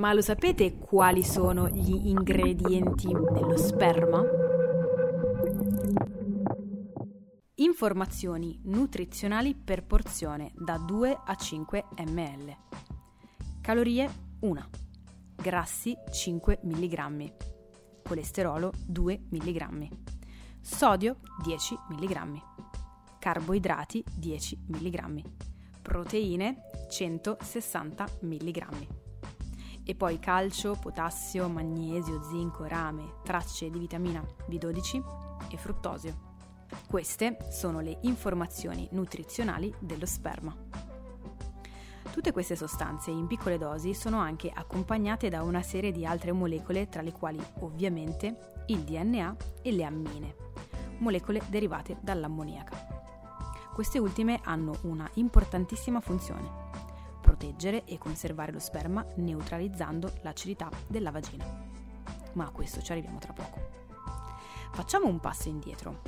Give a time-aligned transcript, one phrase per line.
[0.00, 4.24] Ma lo sapete quali sono gli ingredienti dello sperma?
[7.56, 12.56] Informazioni nutrizionali per porzione da 2 a 5 ml.
[13.60, 14.68] Calorie 1.
[15.36, 17.32] Grassi 5 mg.
[18.02, 19.88] Colesterolo 2 mg.
[20.62, 22.42] Sodio 10 mg.
[23.18, 25.22] Carboidrati 10 mg.
[25.82, 28.99] Proteine 160 mg
[29.84, 35.02] e poi calcio, potassio, magnesio, zinco, rame, tracce di vitamina B12
[35.50, 36.28] e fruttosio.
[36.86, 40.56] Queste sono le informazioni nutrizionali dello sperma.
[42.12, 46.88] Tutte queste sostanze in piccole dosi sono anche accompagnate da una serie di altre molecole
[46.88, 50.34] tra le quali ovviamente il DNA e le ammine,
[50.98, 52.98] molecole derivate dall'ammoniaca.
[53.72, 56.69] Queste ultime hanno una importantissima funzione
[57.40, 61.46] proteggere e conservare lo sperma neutralizzando l'acidità della vagina.
[62.34, 63.58] Ma a questo ci arriviamo tra poco.
[64.72, 66.02] Facciamo un passo indietro.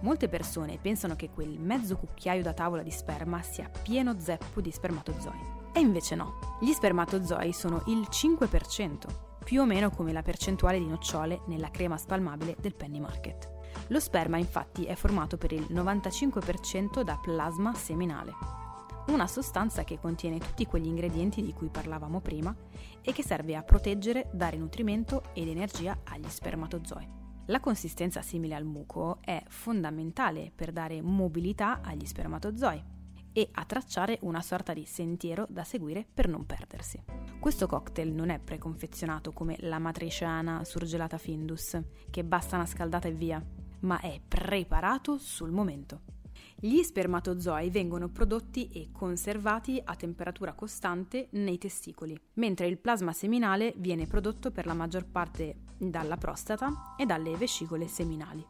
[0.00, 4.72] Molte persone pensano che quel mezzo cucchiaio da tavola di sperma sia pieno zeppo di
[4.72, 5.60] spermatozoi.
[5.72, 6.58] E invece no.
[6.60, 8.98] Gli spermatozoi sono il 5%,
[9.44, 13.48] più o meno come la percentuale di nocciole nella crema spalmabile del Penny Market.
[13.88, 18.61] Lo sperma infatti è formato per il 95% da plasma seminale,
[19.08, 22.54] una sostanza che contiene tutti quegli ingredienti di cui parlavamo prima
[23.02, 27.20] e che serve a proteggere, dare nutrimento ed energia agli spermatozoi.
[27.46, 32.84] La consistenza simile al muco è fondamentale per dare mobilità agli spermatozoi
[33.32, 37.02] e a tracciare una sorta di sentiero da seguire per non perdersi.
[37.40, 41.80] Questo cocktail non è preconfezionato come la matriciana surgelata Findus,
[42.10, 43.44] che basta una scaldata e via,
[43.80, 46.21] ma è preparato sul momento.
[46.64, 53.74] Gli spermatozoi vengono prodotti e conservati a temperatura costante nei testicoli, mentre il plasma seminale
[53.78, 58.46] viene prodotto per la maggior parte dalla prostata e dalle vescicole seminali,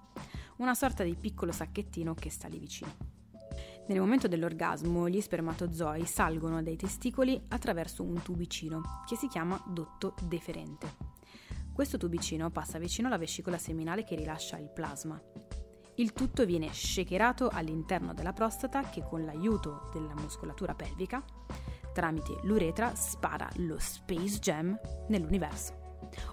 [0.57, 2.95] una sorta di piccolo sacchettino che sta lì vicino.
[3.89, 10.17] Nel momento dell'orgasmo gli spermatozoi salgono dai testicoli attraverso un tubicino che si chiama dotto
[10.29, 10.87] deferente.
[11.73, 15.19] Questo tubicino passa vicino alla vescicola seminale che rilascia il plasma
[15.97, 21.23] il tutto viene shakerato all'interno della prostata che con l'aiuto della muscolatura pelvica,
[21.93, 25.81] tramite l'uretra, spara lo Space Jam nell'universo.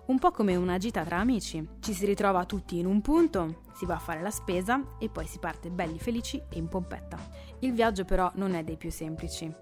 [0.07, 1.67] Un po' come una gita tra amici.
[1.79, 5.25] Ci si ritrova tutti in un punto, si va a fare la spesa e poi
[5.25, 7.17] si parte belli felici e in pompetta.
[7.59, 9.53] Il viaggio però non è dei più semplici.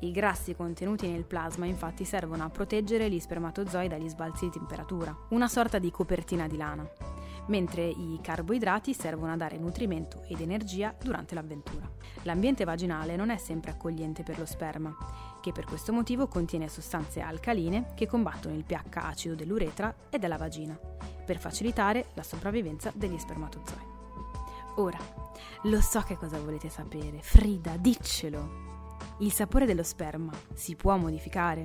[0.00, 5.16] I grassi contenuti nel plasma infatti servono a proteggere gli spermatozoi dagli sbalzi di temperatura,
[5.30, 7.11] una sorta di copertina di lana
[7.46, 11.90] mentre i carboidrati servono a dare nutrimento ed energia durante l'avventura.
[12.22, 14.94] L'ambiente vaginale non è sempre accogliente per lo sperma,
[15.40, 20.36] che per questo motivo contiene sostanze alcaline che combattono il pH acido dell'uretra e della
[20.36, 20.78] vagina,
[21.24, 23.90] per facilitare la sopravvivenza degli spermatozoi.
[24.76, 24.98] Ora,
[25.64, 28.70] lo so che cosa volete sapere, Frida, diccelo!
[29.18, 31.64] Il sapore dello sperma si può modificare?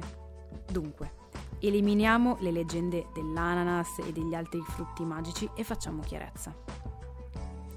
[0.70, 1.27] Dunque,
[1.60, 6.56] Eliminiamo le leggende dell'ananas e degli altri frutti magici e facciamo chiarezza.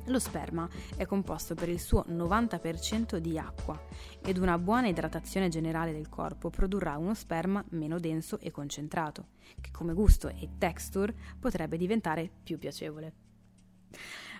[0.05, 3.81] Lo sperma è composto per il suo 90% di acqua
[4.23, 9.29] ed una buona idratazione generale del corpo produrrà uno sperma meno denso e concentrato,
[9.63, 13.15] che come gusto e texture potrebbe diventare più piacevole.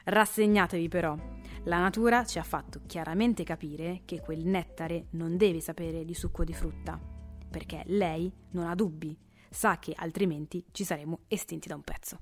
[0.05, 1.17] Rassegnatevi però,
[1.65, 6.45] la natura ci ha fatto chiaramente capire che quel nettare non deve sapere di succo
[6.45, 7.01] di frutta,
[7.49, 12.19] perché lei non ha dubbi sa che altrimenti ci saremo estinti da un pezzo.